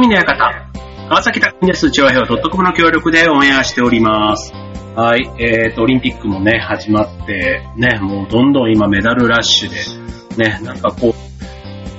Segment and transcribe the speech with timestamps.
[0.00, 0.70] 匠の館。
[1.10, 1.90] 川崎匠です。
[1.90, 4.50] 調和表 .com の協力でオンエアしております。
[4.96, 5.30] はい。
[5.38, 11.14] えっ、ー、と、オリンピックもね、始まって、ね、もうどんどん今メダルラッシュで、ね、なんかこう、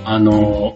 [0.04, 0.74] あの、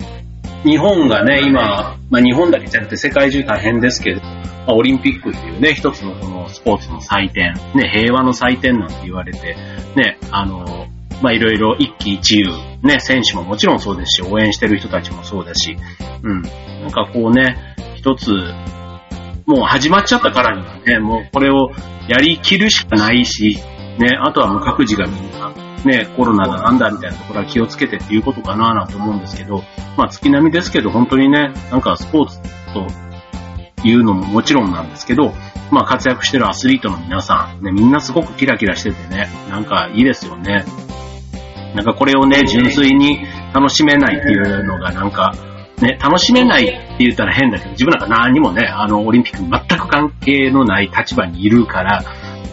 [0.64, 9.56] 日本がね、今、まあ日本だけじゃなくて世界中大変ですけど、まあ、オリンピックっていうね、一つのこのスポーツの祭典、ね、平和の祭典なんて言われて、
[9.96, 10.88] ね、あの、
[11.26, 12.46] まあいろいろ一喜一憂、
[12.84, 15.76] ね、選手ももちろんそうですし、応援してる人たちもそうだし、
[16.22, 16.44] うん。
[16.44, 17.58] なんかこうね、
[17.96, 18.30] 一つ、
[19.48, 21.72] もう始まっちゃったからにはね、もうこれを
[22.08, 23.58] やりきるしかないし、
[23.98, 25.52] ね、あとはもう各自がみんな、
[25.84, 29.64] ね、コロナだなんだみたいなところは気をつけてっていうことかななんて思うんですけど、
[29.98, 32.40] まあ月並みですけど本当にね、なんかスポーツ
[32.72, 32.86] と
[33.84, 35.34] いうのももちろんなんですけど、
[35.72, 40.66] まあ活躍してるアスリートの皆さん、ね、みんなすごくキラキラしててね、なんかいいですよね。
[41.76, 43.20] なんかこれをね、純粋に
[43.54, 45.34] 楽しめないっていうのがなんか、
[45.82, 52.02] ね、楽しめないって言ったら変だけど、自分なんか何にもね、あの、オリンピックに全く関係のない立場にいるから、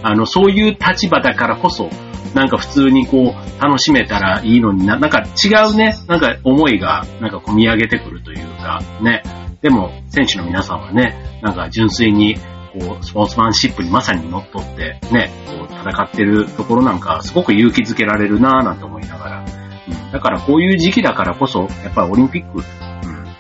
[0.03, 1.89] あの、そういう立場だからこそ、
[2.35, 9.23] なんか普通にこう、楽しめたらいいのにな、なんか違うね、なんか思いが、なんか込み上げてくるというか、ね。
[9.61, 12.37] でも、選手の皆さんはね、なんか純粋に、
[12.73, 19.45] こう、スポーツマンシップにまさに乗っ取って、ね、こう、戦ってるところなんか、すごく勇気づけられるなぁなんて思いながら、
[19.89, 22.65] うん、だからこういう時期だからこそ、やっぱりオリンピック、うん。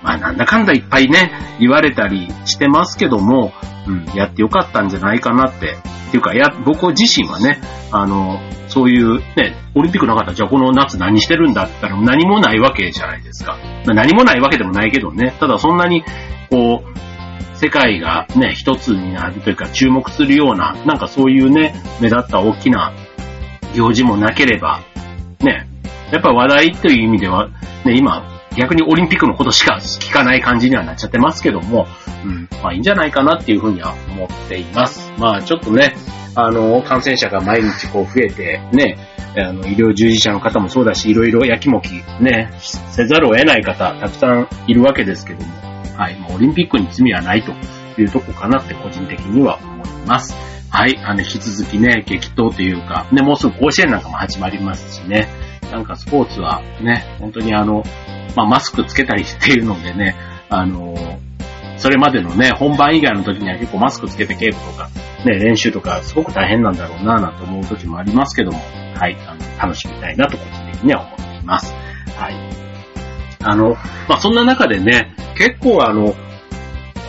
[0.03, 3.53] まあなんだかんだいっぱいね、言われたりしてますけども、
[3.87, 5.77] うん、やってよかったんじゃないかなって。
[5.77, 7.61] っていうか、や、僕自身はね、
[7.91, 8.39] あの、
[8.69, 13.57] そういうね、オリンピックなかったらじゃあこの夏何してるんだって言ったら何もないわけじゃないですか。
[13.87, 16.05] まあ、何もないわけでもないけどね、ただそんなに、
[16.51, 17.12] こう、
[17.63, 22.93] 世界がね、一つになるというか注目するような、なんかそういうね、目立った大きな
[23.73, 24.81] 行事もなければ、
[25.39, 25.69] ね、
[26.11, 27.51] やっぱ話題という意味では、
[27.85, 31.87] ね、今、逆にオリンピックのことしか聞かない感じにはなっちゃってますけども、
[32.25, 35.13] うん、まあいいんじゃないかなっていうふうには思っています。
[35.17, 35.95] まあちょっとね、
[36.35, 38.98] あの、感染者が毎日こう増えて、ね、
[39.36, 47.53] あの、医療従事者の方もそうだし、いろいろやきもき、ね、せざるを得ない方、たくさんいるわけですけども、はい、もうオリンピックに罪はないと
[48.01, 50.35] いうとこかなって個人的には思います。
[50.70, 55.29] はい、あの、引き続きね、激闘というか、ね、もうすぐ甲子園なんかも始まりますしね、
[55.70, 57.83] なんかスポーツはね、本当にあの、
[58.36, 60.17] まあ、マスクつけたりしているのでね、
[60.48, 60.95] あの
[61.79, 64.89] それまでのね、本番以外の時には結構マスクつけて稽古とか、
[65.24, 68.59] ね、練習とかすごく大変なんだろうなぁ、なんて思う時もありますけども、
[68.95, 71.74] はい、あの、楽しみたいなと個人的には思っています。
[72.17, 72.61] はい。
[73.45, 73.70] あの、
[74.08, 76.14] まあ、そんな中でね、結構あの、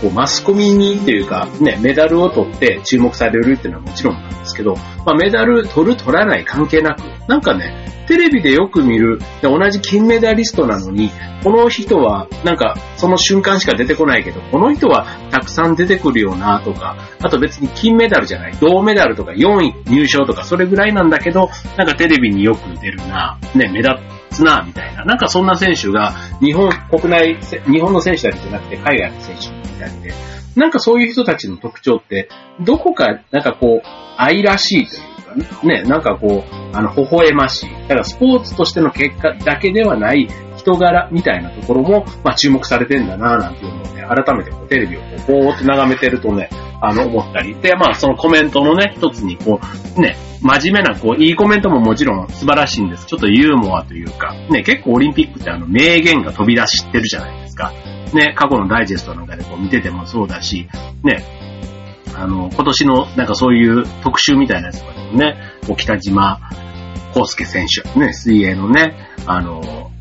[0.02, 11.10] こうマスコミにっていうか、ね、メダルを取って注目されるっていうのはもちろんなんですけど、まあ、メダル取る取らない関係なく、なんかね、テレビでよく見る、で同じ金メダリストなのに、
[11.44, 23.90] この人は、なんか、その瞬間しか出てこないけど、この人はたくさん出てくるよなとか、あと別に金メダルじゃない、銅メダルとか4位入賞とか、それぐらいなんだけど、なんかテレビによく出るな、ね、目立
[24.34, 25.06] つな、みたいな。
[25.06, 27.38] なんかそんな選手が、日本国内、
[27.72, 30.14] 日本の選手だけじゃなくて海外の選手もいたりで、
[30.56, 32.30] なんかそういう人たちの特徴って、
[32.60, 37.70] どこか、なんかこう、愛らしいというかね、なんかこう、あの、微笑ましい。
[37.88, 40.28] だからスポーツとしての結果だけではない
[40.58, 46.50] 人柄みたいなところも、まあ注目されてんだなぁなんていうのをね、改めてこうテレビをこう、ぼーっと眺めてるとね、
[46.86, 47.56] あの、思ったり。
[47.56, 49.60] で、まあそのコメントのね、一つにこ
[49.98, 53.06] う、ね、真面目な、こう、いいコメントももちろん素晴らしいんです。
[53.06, 57.72] ちょっとユーモアというか、ね、結構オリンピックってあの、名言が飛び出してるじゃないですか。
[58.14, 60.68] ね、過去のダイジェストなんかでこう見ててもそうだし、
[61.04, 61.24] ね、
[62.16, 65.38] あの、今年のなんかそういう特集みたいなやつとかでもね、
[65.78, 66.42] 北島
[67.16, 68.94] 康介選手、ね、水泳のね、
[69.26, 69.93] あの、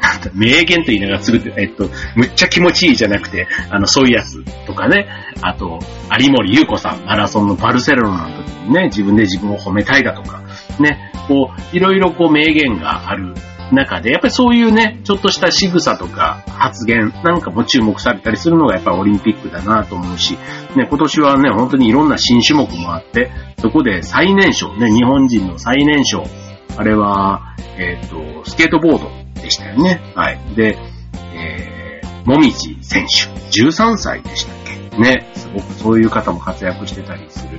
[0.34, 5.06] 名言と言いながらすぐって、えっと、むっちゃ気持ちいいじゃなくて、あの、そういうやつとかね、
[5.42, 5.78] あと、
[6.18, 10.42] 有森優子さん、マラソンのバルセロナの時にね、自分で自分を褒めたいだとか、
[10.78, 13.34] ね、こう、いろいろこう名言がある
[13.72, 20.34] 中で、やっぱりそういうね、ちょっとした仕草とか発言なんかも注目されたりするのがやっぱりオリンピックだなと思うし、
[20.76, 26.24] ね、今年はね、本当にいろんな新種目もあって、そこで最年少、ね、日本人の最年少、
[26.76, 29.10] あれは、えっ、と、スケートボード
[29.40, 30.00] でしたよね。
[30.14, 30.38] はい。
[30.54, 30.76] で、
[31.34, 33.28] えー、もみじ選手、
[33.62, 34.98] 13歳でしたっけ？
[34.98, 37.58] ね、すごくそういう方も活躍してたりする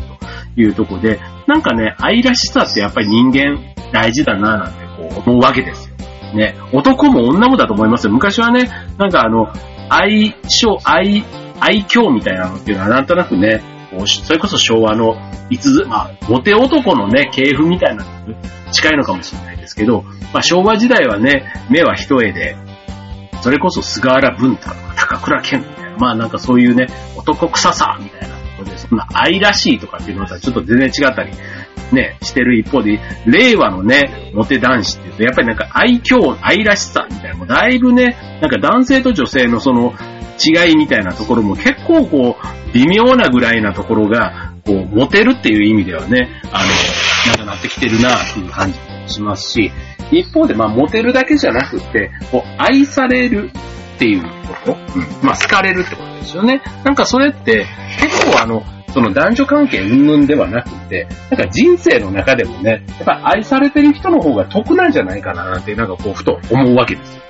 [0.56, 3.60] というとこで、なんかね、愛らしさってやっぱり人間
[3.92, 5.96] 大事だななんてこう思うわけですよ。
[6.36, 8.14] ね、男も女もだと思いますよ。
[8.14, 9.52] 昔はね、なんかあの、
[9.90, 11.26] 愛称、愛、
[11.60, 13.62] 愛嬌みたいなのっていうのはなんとなくね、
[14.06, 15.16] それこそ昭和の、
[15.50, 18.12] いつ、まあ、モテ男のね、系譜みたいなの
[18.72, 20.04] 近いのかもしれないですけど、
[20.34, 22.56] まあ、昭和時代はね、目は一重で、
[23.42, 28.38] それこそ菅原文太とか高倉健みたいな、まあなんかそういうね、男臭さみたいな、
[28.78, 31.32] そんな愛らしいとかっていうのとはちょっと全然違ったり、
[31.92, 39.94] ね、してる一方で、令和のね、モテ男子っていうと、やっぱりなんか愛嬌、愛らしさみたいな、もうだいぶね、なんか男性と女性のその
[40.44, 46.70] 違いみたいなところも結構こう、微妙なぐらいなところが、こう、モテるっていう意味ではね、あの、
[47.28, 49.72] なんかなってきてるなっていう感じもしますし、
[50.12, 53.52] 一方で、まあ、モテるだけじゃなくて、こう、愛される
[53.96, 54.24] っていう
[54.66, 54.78] こと、
[55.26, 56.62] まあ、好かれるってことですよね。
[56.84, 57.66] なんかそれって、
[58.00, 67.22] 結構あの、その男女関係云々ではなくて、なんか人生の中でもね、やっぱ愛されてる人の方が得なんじゃないかななんて、なんかこう、ふと思うわけですよ。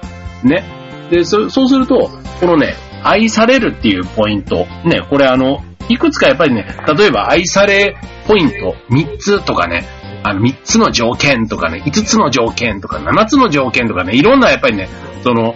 [0.43, 0.63] ね。
[1.11, 2.09] で、そそうすると、
[2.39, 6.65] このね、愛されるっていうポイント、ね、これあの、いくつかやっぱりね、
[6.97, 7.95] 例えば愛され
[8.27, 8.75] ポイント。
[8.89, 9.85] 3つとかね、
[10.23, 14.87] あの3つの条件とかね、5つの条件とか7つの条件とかね、いろんなやっぱりね、
[15.23, 15.55] その、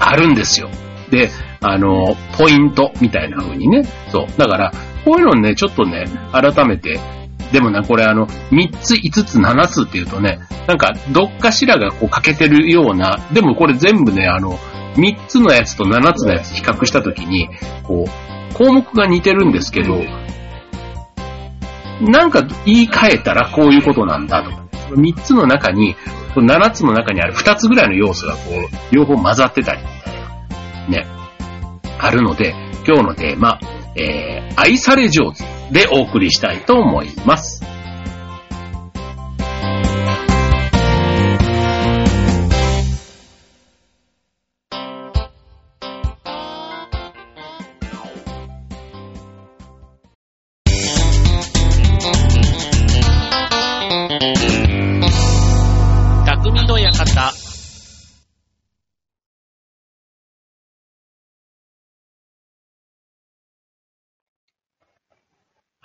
[0.00, 0.70] あるんですよ。
[1.10, 1.30] で、
[1.60, 3.84] あの、ポイントみたいな風にね。
[4.10, 4.26] そう。
[4.38, 4.72] だから、
[5.04, 7.00] こういうのね、ちょっとね、改めて、
[7.52, 14.58] でもね、これあの、3つ、5つ、7つっていうとね、なんか、どっかしらがこう欠けてるような、でもこれ全部ね、あの、
[14.98, 17.48] 3つのやつと7つのやつ比較したときに、
[17.84, 20.02] こう、項目が似てるんですけど、
[22.00, 25.96] なんか言い換えたらこういうことなんだとか、3つの中に、
[26.34, 29.82] 7つの中にある2つぐらいの要素がこう、両方混ざってたり、
[30.88, 31.06] ね、
[31.98, 32.54] あるので、
[32.86, 33.58] 今日のテーマ、
[33.96, 37.64] えー、愛され上手でお送りしたいと思います。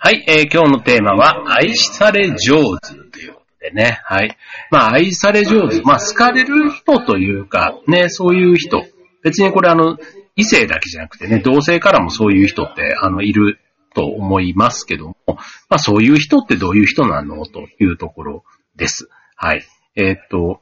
[0.06, 4.00] はい、えー今日のテーマは、愛され上手ということでね。
[4.04, 4.36] はい。
[4.70, 5.80] まあ、愛され上手。
[5.80, 8.84] まあ、好かれる人というか、ね、そういう人。
[9.22, 9.96] 別にこれあの、
[10.36, 13.60] 異性だけじゃなくてね、同性からもそういう人って、あの、いる
[13.94, 15.36] と思いますけども、ま
[15.70, 18.44] あ、そういう人ってどういう人なのというところ
[18.76, 19.08] です。
[19.36, 19.64] はい。
[19.96, 20.60] えーっと、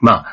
[0.00, 0.26] まあ、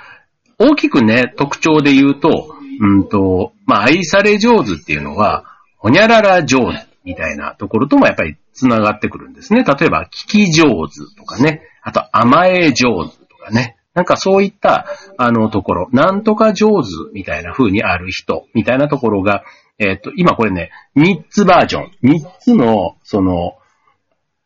[0.59, 5.45] 大きくね、特徴で言うと、うんと、まあ、愛され上手っていうのは、
[5.79, 9.63] ほにゃらら上手みたいなところともやっぱり繋がってくるんですね。
[9.63, 13.77] 例えば、聞き上手とかね、あと甘え上手とかね。
[13.93, 14.87] なんかそういった、
[15.17, 19.43] あのところ、なんとか上手みたいな風にある人、みたいなところが、
[19.77, 23.57] えっ、と、今これね、3つバージョン、3つの、その、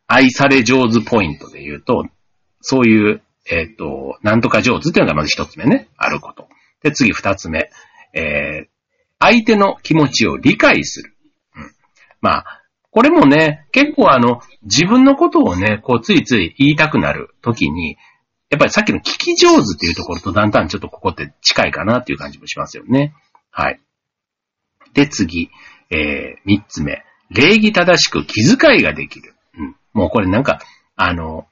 [0.05, 2.05] 愛され上手ポイントで言うと、
[2.61, 6.47] そういう、えっ、と、なんとか上手っていうのがまず一つ目ね、あること。
[6.83, 7.69] で、次二つ目、
[8.13, 8.67] えー、
[9.19, 11.15] 相手の気持ちを理解する。
[12.21, 12.61] まあ、
[12.91, 17.97] これもね、結構あの、自分のことをね、こうついつい言いたくなるときに、
[18.49, 23.13] やっぱりさっきの聞き上手っていうところとだんだんちょっとここって近いかなっていう感じもしますよね。
[23.51, 23.79] はい。
[24.93, 25.51] で、次、
[25.91, 27.03] えー、三つ目。
[27.29, 29.35] 礼儀正しく気遣いができる。
[29.55, 29.75] うん。
[29.93, 30.59] もうこれなんか、
[30.95, 31.47] あの、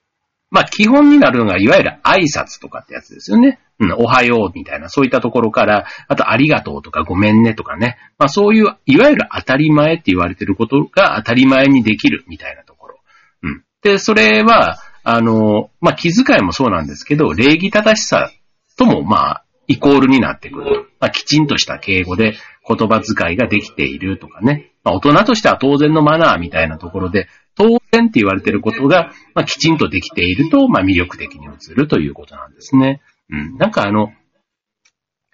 [0.50, 3.60] まあ、基本になるのが、いわゆる挨拶とかってやつですよね。
[3.80, 7.98] うん、おはようみたいな、そういったところから、あと、ありがとうとか、ごめんねとかね。
[8.18, 13.00] まあ、そういう、いわゆる当たり前って言われてることが当たり前にできるみたいなところ。
[13.44, 13.64] うん。
[13.84, 18.32] で、それは、あの、まあ、気遣いもそうなんですけど、礼儀正しさ
[18.78, 20.90] とも、まあ、イコールになってくる。
[21.00, 22.36] まあ、きちんとした敬語で
[22.68, 24.72] 言葉遣いができているとかね。
[24.84, 33.02] まあ、大人としては当然のマナーみたいなところで、当然って言われてることが、まあ、きちんとできていると、まあ、魅力的に映るということなんですね。
[33.30, 33.58] うん。
[33.58, 34.14] なんかあの、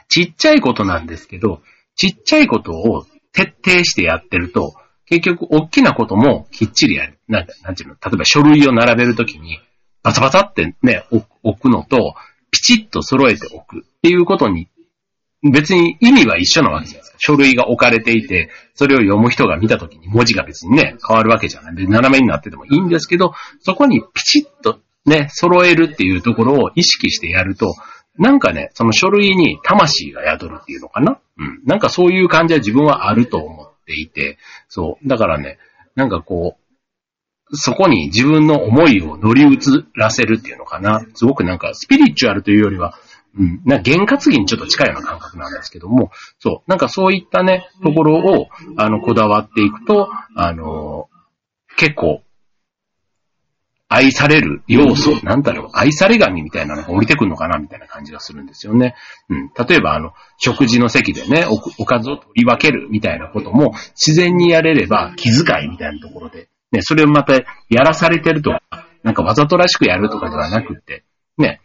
[0.09, 1.61] ちっちゃいことなんですけど、
[1.95, 4.73] ちっちゃいことを徹底してやってると、
[5.05, 7.19] 結局、大きなこともきっちりやる。
[7.27, 9.59] なん、なんていうの、例えば書類を並べるときに、
[10.01, 11.05] バサバサってね、
[11.43, 12.15] 置くのと、
[12.53, 14.69] ピチッと揃えておくっていうことに、
[15.51, 17.17] 別に意味は一緒なわけじゃないですか。
[17.19, 21.75] 書類が置かれていて、それを読む人が見たときに文字が別にね、変わるわけじゃない。
[21.75, 27.73] で斜めになっててもいいんですけど、そこにピチッとね、揃えるっていうところを意識してやると、
[28.17, 31.61] なんかね、その書類に魂が宿るっていうのかなうん。
[31.65, 34.37] なんかそういう感じは自分はあると思っていて、
[34.69, 35.07] そう。
[35.07, 35.57] だからね、
[35.95, 36.62] なんかこう、
[37.53, 39.59] そこに自分の思いを乗り移
[39.95, 41.05] らせるっていうのかな。
[41.13, 42.95] すごくなんかスピリチュアルというよりは、
[43.37, 46.69] うん、なんか験担ぎにちょっと近いような感覚なんですけども、そう。
[46.69, 51.09] なんかそういったね、ところを、あの、こだわっていくと、あの、
[51.77, 52.21] 結構、
[53.89, 58.95] 愛される要素、なんだろう、愛され神みたいなのが降りてくるのかな、みたいな感じがするんですよね。
[59.29, 59.51] うん。
[59.67, 67.33] 例えば、あの、食事の席でね、おおかずを取り分けるみたいなことも、自然にやれれば気遣いみたいなところで、ね、それをまた
[67.69, 68.61] やらされてるとか、
[69.03, 71.05] なんかわざとらしくやるとかではなくって、
[71.37, 71.61] ね、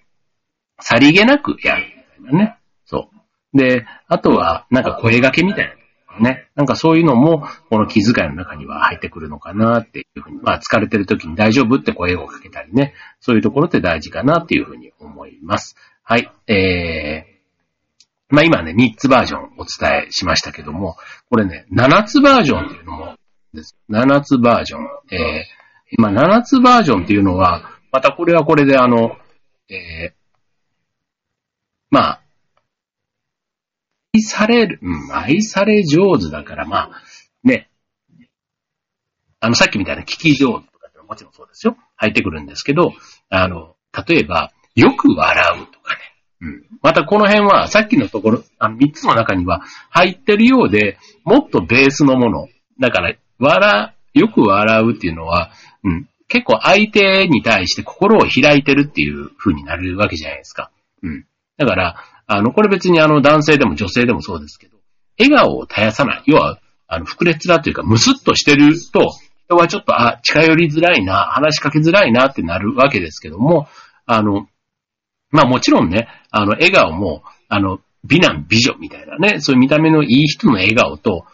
[0.81, 1.85] さりげなくやる
[2.21, 2.59] みたいなね。
[2.85, 3.11] そ
[3.55, 3.59] う。
[3.59, 5.77] で、あとは、なんか声掛けみたい
[6.21, 6.21] な。
[6.21, 6.49] ね。
[6.57, 12.93] なんかそういうのも、この気遣いの中には入ってくるのかなっていうふうに、まあ疲れてる時に大丈夫って声をかけたりね。
[13.21, 15.77] そういうところって大事かなっていうふうに思います。
[16.03, 16.31] はい。
[16.47, 20.97] えー、まあ今ね、3つバージョンお伝えしましたけども、
[21.31, 23.18] これね、7つバージョンっていうのも
[23.53, 23.77] です。
[23.91, 24.83] 7つバージョン。
[25.11, 27.63] えー、まあ7つバージョンっていうのは、
[27.93, 29.17] またこれはこれであの、
[29.71, 30.13] えー、
[31.91, 32.23] まあ、
[34.15, 36.91] 愛される、うん、愛され上手だから、まあ、
[37.45, 37.71] ね。
[39.41, 41.77] あの、さっきみたいな聞き上手とかってもちろんそうですよ。
[41.97, 42.93] 入ってくるんですけど、
[43.31, 43.77] あの、
[44.07, 46.01] 例えば、よく笑うとかね。
[46.41, 46.65] うん。
[46.83, 52.49] またこの辺は、さっきのところ、あの、三つの中には入ってるようで、もっとベースのもの。
[52.81, 55.51] だから、笑、よく笑うっていうのは、
[55.85, 56.09] うん。
[56.29, 60.71] 結構相手に対して心を開いてるっていう風になるわけじゃないですか。
[61.03, 61.25] うん。
[61.57, 64.77] だから、あの、これ別にあの男性でも女性でもそうですけど、
[65.19, 66.23] 笑顔を絶やさない。
[66.27, 69.11] 要は、あの、膨れつらというか、ムスッとしてると、
[69.47, 73.67] 人はちょっと、あ、近寄りづらいな、話しかけづらいなってなるわけですけども、
[74.05, 74.47] あの、
[75.31, 81.25] まあもちろんね、あの、笑顔も、あの、美男美女みたいなね、そういう見た目のいい人の笑顔と、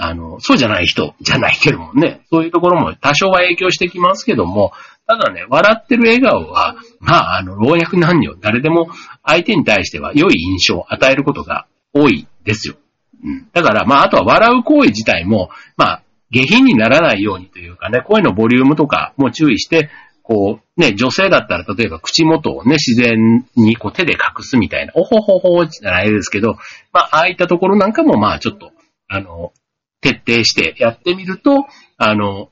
[0.00, 4.72] あの、そうじゃない人じゃないけどもね、そういうところも多少は影響してきますけども、
[5.08, 8.88] ただね、笑ってる笑顔は、まあ、あの、老若男女、誰でも
[9.24, 12.76] 相手に対しては良い印象を与えることが多いですよ。
[13.24, 13.48] うん。
[13.52, 19.90] だから、まあ、あとは笑う行為自体も、まあ、下品にならないようにというかね、声のボリュームとかも注意して、
[20.22, 26.52] こう、ね、女性だったら例えば口元をね、自然にこう手で隠すみたいな、おほほほじゃないですけど、
[26.92, 28.70] まあ、ああいったところなんかもまあちょっと、
[29.08, 29.52] あの、
[30.00, 32.50] 徹底してやってみると、あの、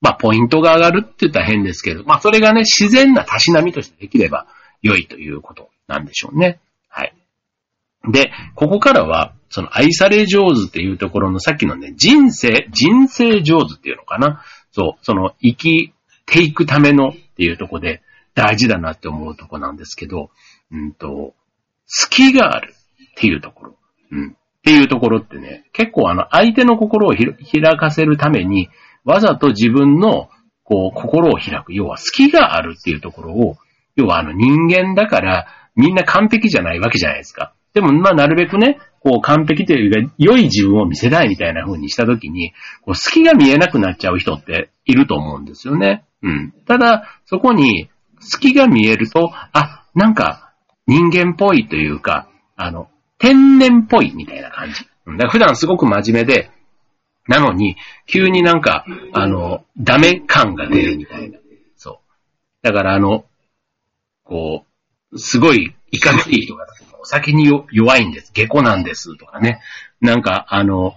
[0.00, 4.46] まあ、ポイントが上がるって言ったら変ですけど、まあ、それがね、自然なたしなみとしてできれば
[4.82, 6.60] 良いということなんでしょうね。
[6.88, 7.14] はい。
[8.10, 14.42] で、ここからは、その愛され上手っていうところのさっきのね、人生、人生上手っていうのかな。
[14.72, 15.92] そう、その生き
[16.26, 18.02] ていくためのっていうとこで
[18.34, 20.30] 大事だなって思うとこなんですけど、
[20.70, 21.34] うんと、
[21.86, 23.76] 隙があるっていうところ。
[24.10, 24.36] うん。
[24.66, 28.68] っていうところってね、結構あの、相手の心を開かせるために、
[29.04, 30.28] わざと自分の、
[30.64, 33.54] こう、心を開く、要は隙があるっていうところを、
[33.94, 35.46] 要はあの人間だから、
[35.76, 37.54] みんな完璧じゃないわけじゃないですか。
[37.74, 46.04] でも、まあ、なるべくね、こう、完璧というか、良い自分を見せたいみたいな風にしたときに、こう、隙が見えなくなっちゃう人っていると思うんですよね。
[46.22, 46.52] うん。
[46.66, 50.54] ただ、そこに、隙が見えると、あ、なんか、
[50.88, 54.84] 人間っぽいというか、あの、天然っぽいみたいな感じ。
[54.84, 56.50] だから普段すごく真面目で、
[57.28, 61.38] なのに、急になんか、あの、ダメ感が出るみたいな。
[61.76, 61.96] そう。
[62.62, 63.24] だからあの、
[64.24, 64.64] こ
[65.12, 66.66] う、すごい、いかつい人が、
[67.00, 68.32] お酒に弱いんです。
[68.32, 69.60] 下戸なんですとかね。
[70.00, 70.96] なんか、あの、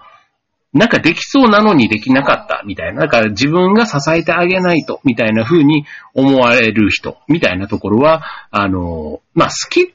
[0.74, 3.02] なんかできそうなのにできなかったみたいな。
[3.02, 9.94] だから自分が支えてあげないと、みたいな風に思われる人、みたいなところは、あの、まあ、好き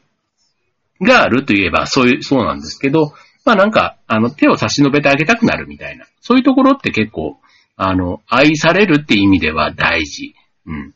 [1.00, 3.12] があるといえば、そういう、そうなんですけど、
[3.44, 6.06] まあなんか、あの、手を差し伸べてあげたくなるみたいな。
[6.20, 7.38] そういうところって結構、
[7.76, 10.34] あの、愛されるって意味では大事。
[10.66, 10.94] うん。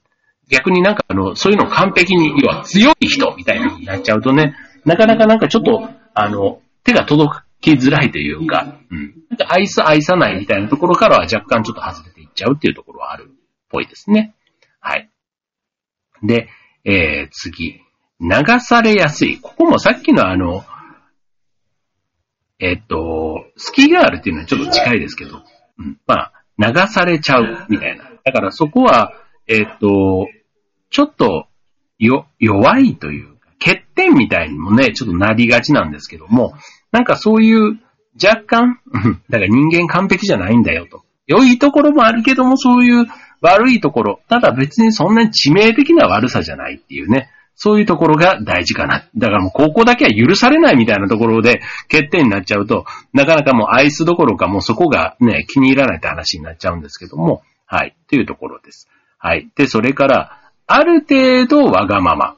[0.49, 9.14] 逆になんかあの、そういうのを完璧に、要は強い人みたいになっちゃうとね、なかなかなんかちょっと、あの、手が届きづらいというか、うん。
[9.28, 13.35] なんか愛す、愛さないみたいなところからは若干ちょっと外れていっちゃうっていうところはあるっ
[13.69, 14.35] ぽいですね。
[14.81, 15.11] はい。
[16.23, 16.49] で、
[16.85, 17.83] えー、次。
[18.20, 19.38] 流されやすい。
[19.40, 20.64] ここもさっきのあの、
[22.58, 25.42] えっと、スキーガールっていうのはちょっと近いですけど、
[25.78, 28.10] うん、まあ、流されちゃうみたいな。
[28.25, 29.12] だからそこは、
[29.46, 30.26] えっと、
[30.90, 31.46] ちょっと、
[31.98, 36.54] よ、弱いというか、欠点みたいにもね、ちょっとなりがちなんですけども、
[36.90, 37.78] なんかそういう
[38.22, 38.80] 若干、
[39.30, 41.04] だから人間完璧じゃないんだよと。
[41.26, 43.06] 良いところもあるけども、そういう
[43.40, 47.30] 悪いところ、ただ別にそんなに致命的な悪さじゃないっていうね。
[47.60, 49.04] そういうところが大事かな。
[49.16, 51.60] だからもう高校だけは許されないみたいなところで
[51.90, 58.88] 欠点になっちゃうと、なかなかもうアイスどころかもうそこがね、気に入らないって話になっちゃうんですけども、はい、というところです。
[59.18, 59.48] はい。
[59.56, 62.36] で、それから、ある程度わがまま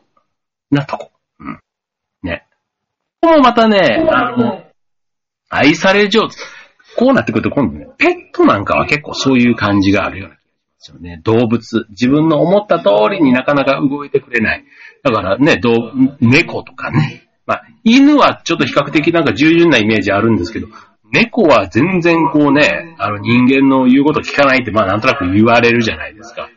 [0.70, 1.10] なとこ。
[1.38, 1.60] うん。
[2.22, 2.46] ね。
[3.20, 4.64] ここもまたね、あの、
[5.50, 6.36] 愛され上手。
[6.96, 10.39] こうなってくると今度ね、ペットなんかは結構そういう感じがあるような気がしま
[10.80, 11.20] ですよね。
[11.25, 11.87] 動物。
[11.90, 14.64] 自分の思った通りになかなか動いてくれない。
[15.04, 17.28] だからね、どう猫とかね。
[17.46, 20.68] まあ、犬はちょっと比較的なんか従順なイメージあるんですけど、
[21.12, 26.49] 猫は全然こうね、あの人間の言うこと聞かないってまあなんとなく言われるじゃないですか。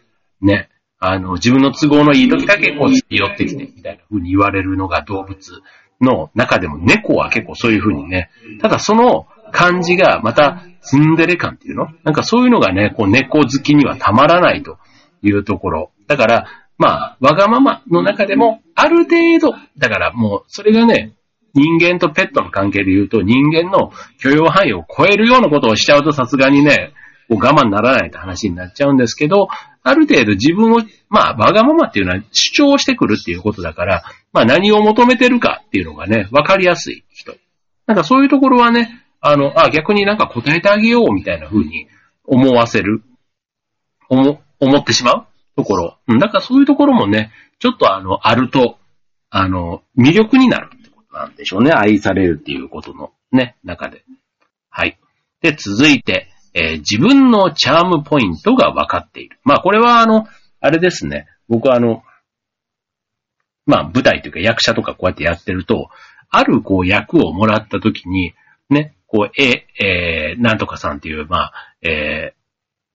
[0.41, 0.69] ね。
[0.99, 5.61] あの、自分の都合のいい時だけこう寄ってきてみたいな風に言われるのが動物
[5.99, 8.29] の中でも猫は結構そういう風にね。
[8.61, 11.87] ただその感じがまたツンデレ感っていうの？
[12.03, 14.79] なんかそういうのがね、こう猫好きにはたまらないと
[15.21, 15.91] いうところ。
[16.07, 21.13] だから、まあ、わがままの中でも、ある程度、だからもう、それがね、
[21.53, 26.91] 人間とペットの関係で言うと、人間の許容範囲を超えるようなことをしちゃうとさすがにね、
[27.29, 29.47] こう我慢ならないって話になっちゃうんですけど、
[29.83, 37.35] ある程度自分を、まあ、わがままっていうのは主張してくるっていうことだから、まあ何を求めてるかっていうのがね、わかりやすい人。
[37.85, 41.87] なんかそういうところはね、あの、あ、逆になんか答えてあげようみたいな風に
[42.25, 43.03] 思わせる、
[44.09, 45.25] 思、思ってしまう？
[45.55, 45.97] ところ。
[46.07, 48.77] うん、だからそういうところもね、ちょっとあの、あると、
[49.29, 51.71] あの、魅力になるってことなんでしょうね。
[51.71, 54.03] 愛されるっていうことのね、中で。
[54.69, 54.99] はい。
[55.41, 59.39] で、続いて、えー、自分のチャームポイントが分かっている。
[59.45, 60.27] まあ、これはあの、
[60.59, 61.27] あれですね。
[61.47, 62.03] 僕はあの、
[63.65, 65.89] まあ、舞台というか役者とかこうやってやってると、
[66.29, 68.33] あるこう役をもらった時に、
[69.13, 71.53] こう、え、えー、なんとかさんっていう、まあ、
[71.83, 72.33] え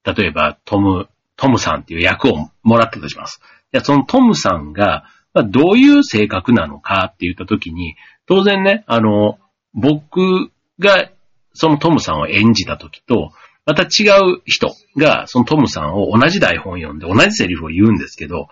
[0.04, 3.40] ー、例えばトム、トムさんっていう役をもらったとします。
[3.72, 7.94] じゃそのトムさんが、まあ、どういう性格なのかって言った時に、
[8.26, 9.38] 当然ね、あの、
[9.74, 11.08] 僕が
[11.52, 13.30] そのトムさんを演じた時と、
[13.64, 18.48] また違う人がそのトムさんを同じ台本読んで同じセリフを言うんですけど、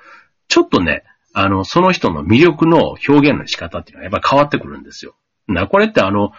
[0.46, 5.16] ちょっとね、あの、その人の魅力の表現の仕方っていうのはやっぱ変わってくるんですよ。
[5.48, 6.30] な、これってあの、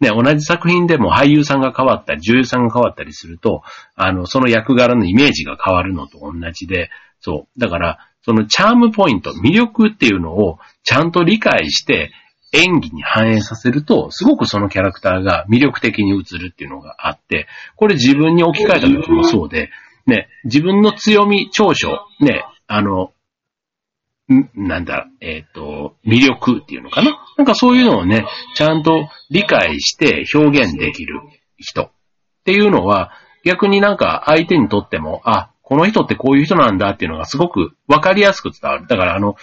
[0.00, 3.62] ね、同じ作品でも俳優さんが変わったり、女優さんが変わったりすると、
[3.94, 7.60] あの、その役柄のイメージが変わるのと同じで、そう。
[7.60, 12.10] だから、そのチャームポイント、魅力っていうのをちゃんと理解して
[12.52, 19.70] 演技に反映させると、すごくそのキャラクターが魅力的に映るっていうのがあって、これ自分に置き換えた時もそうで、
[20.06, 23.12] ね、自分の強み、長所、ね、あの、
[24.28, 27.16] なんだ、えっ、ー、と、魅力っていうのかな？
[27.36, 31.20] なんかそういうのをね、ちゃんと理解して表現できる
[31.56, 31.90] 人っ
[32.44, 33.12] ていうのは、
[33.44, 38.86] 逆になんか相手にとっても、あ、この人ってこういう人なんだっていうのがすごくわかりやすく伝わる。
[38.88, 39.36] だからあの、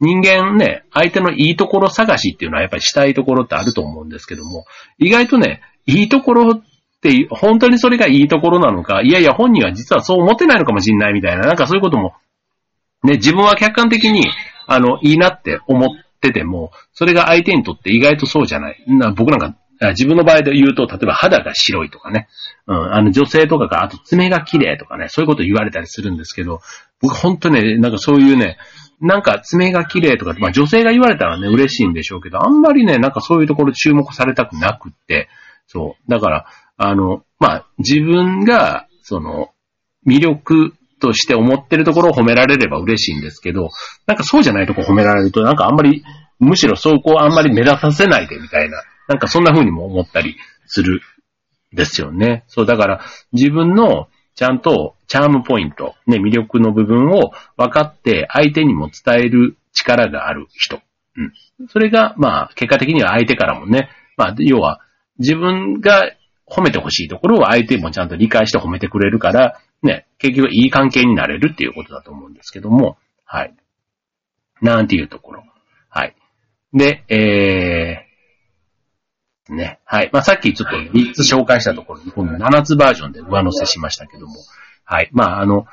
[0.00, 4.64] 人間ね、相手のいいところ探しっていうのはやっぱりしたいところってあると思うんですけども、
[4.98, 6.62] 意外とね、いいところっ
[7.02, 12.14] て本当にそれがいいところなのか、いやいや本人は実はそう思ってないのかもしれないみたいな、なんかそういうことも
[13.02, 14.26] ね、自分は客観的に、
[14.66, 15.88] あの、いいなって思っ
[16.20, 18.84] てても、それが相手にとって意外とそうじゃない。
[18.86, 19.56] な僕なんか、
[19.92, 22.28] 自分の場合で言うと、例えば肌が白いとかね、
[22.66, 26.60] うん、あの女性とかが、あと爪が綺麗とかね、そういうこと言われたりするんですけど、
[27.00, 28.58] 僕本当ね、なんかそういうね、
[29.00, 35.28] なんか爪が綺麗とか、まあ女性が言われたらね、嬉しいんでしょうけど、あんまりね、なんかそういうところ注目されたくなくって、
[35.66, 36.10] そう。
[36.10, 39.48] だから、あの、まあ自分が、その、
[40.06, 43.70] 魅力として思ってるところを褒められれば嬉しいんですけど、
[44.06, 46.04] なんかそうじゃないとこ褒められると、なんかあんまり、
[46.38, 50.36] むしろそこをあんまり目立たせないでみたいな、なんかそんな風にも思ったり
[50.66, 51.00] する
[51.72, 52.44] ですよね。
[52.46, 53.00] そう、だから
[53.32, 60.80] 自分のちゃんとチャームポイント、ね、魅力の部分を分かって相手にも伝える力がある人。
[61.16, 61.68] うん。
[61.68, 64.80] それが、まあ、結果的には相手からもね、まあ、要は、
[65.18, 66.12] 自分が
[66.46, 73.54] 褒めてほしいところを相手もちゃんと理解して褒めてくれるから、ね、結局いい関係になれるっていうことだと思うんですけども、はい。
[74.60, 75.44] なんていうところ。
[75.88, 76.14] はい。
[76.72, 79.80] で、えー、ね。
[79.84, 80.10] はい。
[80.12, 84.34] まあ、さっきちょっと3つ紹介したところに、この7つバージョンで上乗せしましたけども、
[84.84, 85.08] はい。
[85.12, 85.66] まあ、あの、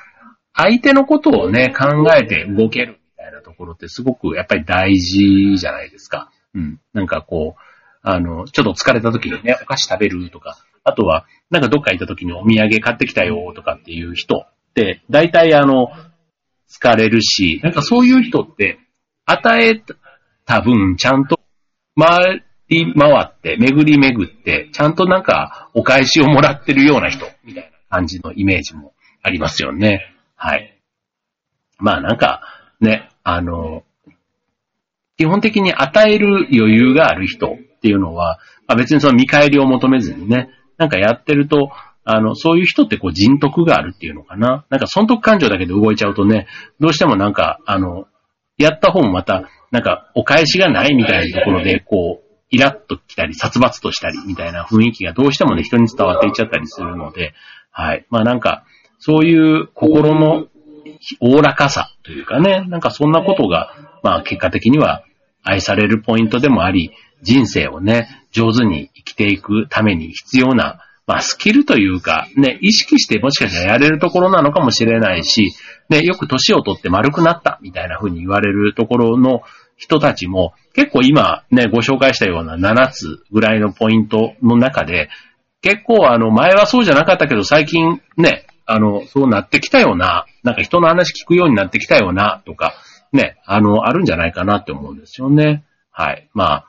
[0.54, 6.32] 相手のことをね、考えて動けるみたいなところってすごくやっぱり大事じゃないですか。
[6.56, 6.80] うん。
[6.94, 7.62] なんかこう、
[8.02, 10.58] あの、ちょっと疲れた時にね、お菓子食べるとか、
[10.88, 15.90] あとは、なんかどっか行った時にお土産買ってきたよとかっていう人って、大体あの、
[16.70, 18.80] 疲れるし、なんかそういう人って、
[19.26, 19.82] 与え
[20.46, 21.42] た分、ちゃんと
[22.00, 30.16] 回り回って、巡り巡って、ちゃんとなんかお返しをもらってるような人、みたいな感じのイメージもありますよね。
[30.36, 30.80] はい。
[31.80, 32.42] まあなんか、
[32.80, 33.84] ね、あの、
[35.18, 41.72] 基本的に与える余裕がある人っていうのは、まあ、別にその見返りを求めずにね、なんかやってると、
[42.04, 44.66] あの、そういう人ってこう人徳があるっていうのかな。
[44.70, 46.48] なんか損得感情だけで動いちゃうとね、
[46.80, 48.08] どうしてもなんか、あの、
[48.58, 57.34] やった方もまた、なんかお返しがないみたいなところで、こう、イラッと来たり、殺伐としたりみたいな雰囲気がどうしてもね、人に伝わっていっちゃったりするので、
[57.72, 58.06] はい。
[58.10, 58.64] まあなんか、
[59.00, 60.48] そういう心の
[61.20, 65.04] おおらかさというかね、なんかそんなことが、まあ結果的には
[65.44, 75.54] 愛されるポイントでもあり、人生をね、上手に生きていくために必要な、まあスキルというか、ね、意識してもしかしたらやれるところなのかもしれないし、
[75.90, 79.42] ね、よく年を取って丸くなったみたいな風に言われるところの
[79.78, 85.10] 人たちも、結構今ね、ご紹介したような7つぐらいのポイントの中で、
[85.62, 92.74] 結構あの、前はそうじゃなかったけど、最近ね、あの、そうなってきたような、なんか人の話聞くようになってきたような、とか、
[93.14, 95.64] ね、あの、あるんじゃないかなって思うんですよね。
[95.92, 96.28] はい。
[96.34, 96.66] まあ、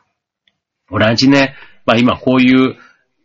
[0.90, 1.54] 同じね、
[1.86, 2.76] まあ今こういう、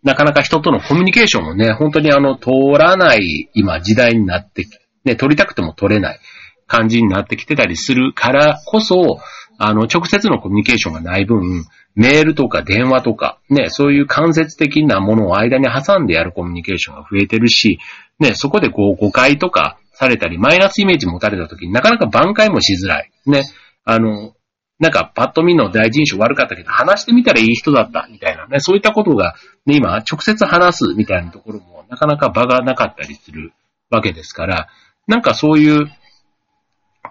[0.03, 4.65] なかなか人とのコミュニケーションもね、本当にあの、通らない今時代になって
[5.05, 6.19] ね、取りたくても取れない
[6.67, 9.19] 感じになってきてたりするからこそ、
[9.57, 17.79] あの、直接のコミュニケーションがない分、メールとか電話とか、ね、そういう間接的なものを間に挟んでやるコミュニケーションが増えてるし、
[18.19, 23.11] ね、そこでこう誤解とかされたり、マイナスイメージ持たれた時になかなか挽回もしづらい。
[23.27, 23.43] ね、
[23.85, 24.33] あの、
[24.79, 33.53] なんかパッと見の第一印象悪かったけど、話してみたらいい人だった、みたいなね、そういったことが、ね、今、直接話すみたいなところも、なかなか場がなかったりする
[33.89, 34.67] わけですから、
[35.07, 35.91] なんかそういう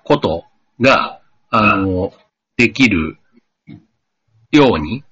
[0.04, 0.44] こと
[0.80, 1.20] が、
[1.50, 2.12] あの、
[2.56, 3.18] できる
[4.50, 5.04] ように、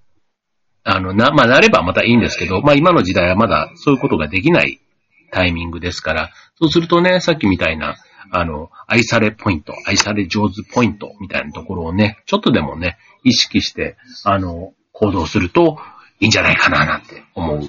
[0.82, 4.80] あの、な、まあ、なればまたいいんですけど、まあ、今の時代はまだそういうことができない
[5.30, 7.96] タイミングですから、そうするとね、さっきみたいな、
[8.30, 15.78] あの、愛されポイント、愛され上手ポイントみたいなところをね、ちょっとでもね、意識して、あの、行動すると
[16.20, 17.68] いいんじゃないかななんて思う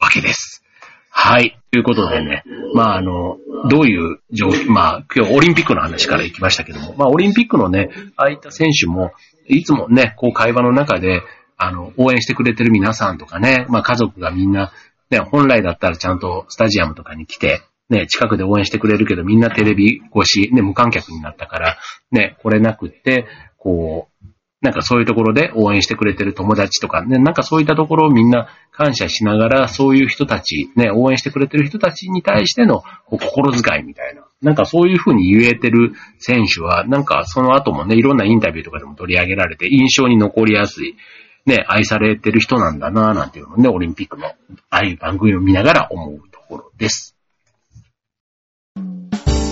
[0.00, 0.64] わけです。
[1.10, 1.58] はい。
[1.70, 2.42] ということでね、
[2.74, 3.38] まあ、あの、
[3.70, 9.12] どういう状況、まあ、今日オリンピックの話から行きましたけども、まあ、オリンピックのね、ああいった選手も、
[9.46, 11.22] いつもね、こう会話の中で、
[11.56, 14.72] あの、応援してくれてる皆さんとかね、まあ、家族がみんな、
[15.10, 21.76] ね、本来だったらちゃんとスタジアムとかに来て、ね、近くで応援してくれるけど、みんなテレビ越し、ね、無観客になったから、
[22.10, 23.26] ね、来れなくって、
[23.58, 24.26] こう、
[24.64, 34.24] なんかそういうところで応援してくれてる友達とかね、なんかそういったところをみんな感謝しながら、そういう人たち、ね、応援してくれてる人たちに対しての心遣いみたいな。
[34.40, 40.96] なんかそういうふうに言えてる選手は、なんかその後もね、いろんなインタビューとかでも取り上げられて、印象に残りやすい、
[41.44, 44.34] ね、愛されてる人なんだなぁなんていうのね、オリンピックの、あ
[44.70, 47.13] あいう番組を見ながら思うところです。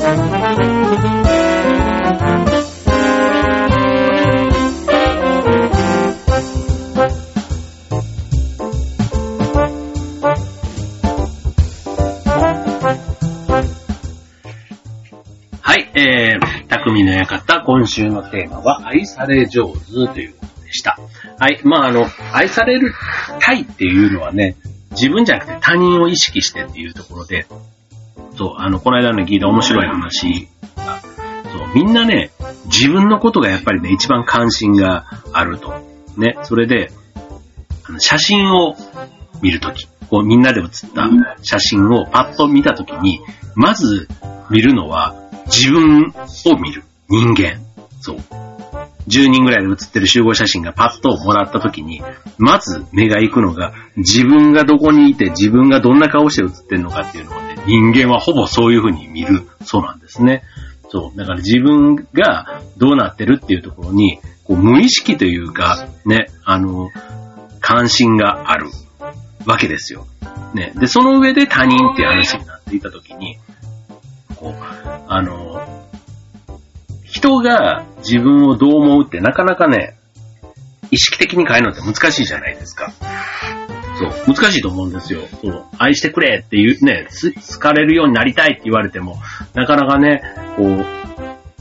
[0.03, 0.09] は
[15.77, 20.99] い、えー、匠の館、今週のテーマは、愛され上手ということでした。
[21.39, 22.93] はい、まああの、愛される
[23.39, 24.57] たいっていうのはね、
[24.91, 27.47] 自分じゃなくて他人を意識してっていうところで、
[28.37, 31.01] そう、あの、この間の聞いた面白い話が、
[31.53, 32.31] そう、みんなね、
[32.67, 35.75] 自分のことがやっぱりね、一番関心があると。
[36.17, 36.93] ね、それで、
[37.89, 38.75] あの写真を
[39.41, 41.09] 見るとき、こうみんなで写った
[41.43, 43.21] 写真をパッと見たときに、
[43.55, 44.09] まず
[44.51, 45.15] 見るのは
[45.47, 46.13] 自分
[46.47, 46.85] を見る。
[47.09, 47.61] 人間。
[48.01, 48.17] そう。
[49.09, 52.03] 10人ぐらいで写ってる集合写真がパッともらった時に、
[52.39, 60.43] まず目が行くのが、自分がどこにいて自分がどんな顔して写ってるのかっていうのをね、人間はほぼそういう風に見るそうなんですね。
[60.89, 61.19] そう。
[61.19, 66.91] だから自分がどうなってるっていうところに、こう無意識というか、ね、あの、
[67.61, 68.69] 関心がある
[69.47, 70.07] わけですよ。
[70.55, 70.73] ね。
[70.77, 73.39] で、その上で他人っていう話になっていた時に、
[74.37, 74.55] こう、
[75.09, 75.89] あの、
[77.05, 79.97] 人が自分をどう思うってなかなかね、
[80.91, 82.93] 意識的に変えるのって難しいじゃないですか。
[84.11, 85.21] そう、難しいと思うんですよ。
[85.43, 87.07] そう、愛してくれっていうね、
[87.53, 89.19] 好かれるようになりたいって言われても、
[89.55, 90.23] なかなかね、
[90.57, 90.87] こう、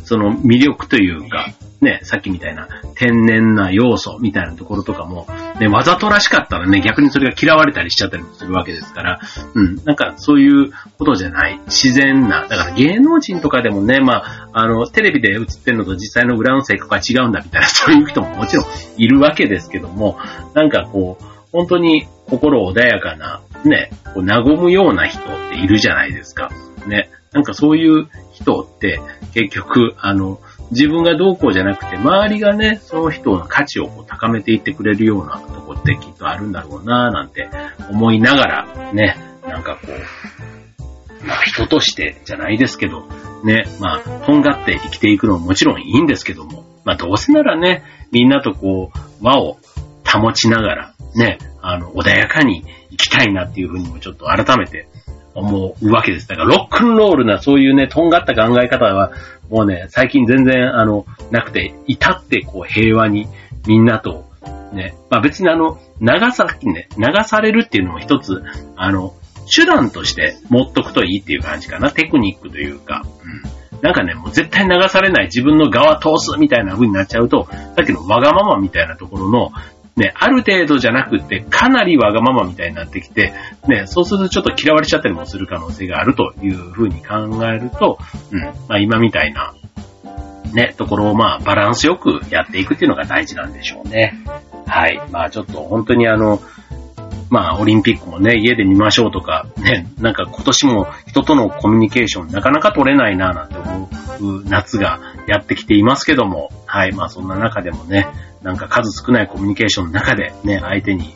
[0.03, 5.27] その魅力というか、ね、さっきみたいな天然な要素みたいなところとかも、
[5.59, 9.19] ね、わざとらしかったらね、逆にそれが嫌われたりしちゃったりもするわけですから、
[9.55, 18.65] うん、なんかそういうことじゃない、自然な、だから芸能人とかでもね、まあ、あの、テレビで映ってるのと実際のグラウンド性格が違うんだみたいな、そういう人ももちろん
[18.97, 20.19] いるわけですけども、
[20.53, 26.49] なんかこう、本当に心穏やかな、ね、こう和むような人っているじゃないですか。
[26.87, 27.09] ね。
[27.33, 28.99] なんかそういう人って
[29.33, 30.39] 結局、あの、
[30.71, 37.49] 自分がどうこうじゃなくて、周りがね、その人の価値をこう高めていってくれるようなとこってきっとあるんだろうななんて
[37.89, 43.05] 思いながら、ね、なんかこう、まあ人としてじゃないですけど、
[43.43, 49.57] ね、まあ、とんがって生きていくのももちろんいいんですけども、まあどうせならね、みんなとこう、和を
[50.05, 54.87] 保ちながら、ね、あの、穏やかに生きたいなっていうふうにもちょっと改めて
[55.33, 56.27] 思うわけです。
[56.27, 59.11] だからロックンロールなそういうね、とんがった考え方は、
[59.49, 63.27] もうね、最近全然あの、なくて、至ってこう平和に
[63.67, 64.29] みんなと、
[64.73, 68.41] ね、まあ別にあの、流さ、ね、流されるっていうのも一つ、
[68.75, 69.13] あの、
[69.53, 71.91] 手段として持っとくといいっていう感じかな。
[71.91, 73.03] テクニックというか。
[73.23, 73.81] うん。
[73.81, 79.51] なんかね、もう絶対流されない自分の側通すみたいな風になっちゃうと、さっきのわがままみたいなところの、
[79.95, 83.33] ね、ある程度じゃなくて、かなりわがままみたいになってきて、
[83.67, 87.99] ね、そうするとちょっと嫌われちゃったりもする可能性があるという風に考えると、
[88.31, 89.53] うん、まあ今みたいな、
[90.53, 94.17] ね、ところをまあバランスよくやっていくっていうのが大事なんでしょうね。
[94.65, 95.01] はい。
[95.11, 96.41] まあちょっと本当にあの、
[97.29, 108.07] まあ、オリンピックもね、家で見ましょうとか、ね、なんか今年も人とのコミュニケーションなかなか取れないな、なんて思う夏がやってきていますけども、はい、まあそんな中でもね、
[108.43, 111.13] なんか数少ないコミュニケーションの中でね、相手に、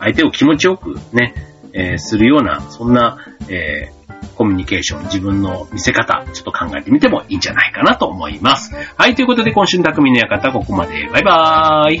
[0.00, 1.34] 相手を気持ちよくね、
[1.72, 8.74] えー、するような、そんな、えー、コミュニケーション、自分の見せ方、ちょっと考えてみてもいいんじゃないかなと思います。
[8.96, 11.08] はい、ということで今週の匠の館、ここまで。
[11.12, 11.92] バイバー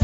[0.00, 0.03] イ。